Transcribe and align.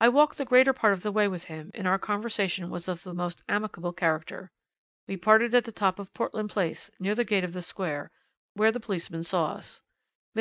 I 0.00 0.08
walked 0.08 0.38
the 0.38 0.44
greater 0.44 0.72
part 0.72 0.92
of 0.92 1.02
the 1.04 1.12
way 1.12 1.28
with 1.28 1.44
him, 1.44 1.70
and 1.72 1.86
our 1.86 1.96
conversation 1.96 2.68
was 2.68 2.88
of 2.88 3.04
the 3.04 3.14
most 3.14 3.44
amicable 3.48 3.92
character. 3.92 4.50
We 5.06 5.16
parted 5.16 5.54
at 5.54 5.66
the 5.66 5.70
top 5.70 6.00
of 6.00 6.12
Portland 6.12 6.50
Place, 6.50 6.90
near 6.98 7.14
the 7.14 7.22
gate 7.22 7.44
of 7.44 7.52
the 7.52 7.62
Square, 7.62 8.10
where 8.54 8.72
the 8.72 8.80
policeman 8.80 9.22
saw 9.22 9.52
us. 9.52 9.80
Mr. 10.36 10.40